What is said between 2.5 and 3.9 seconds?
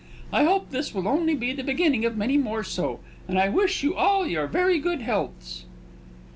so; and I wish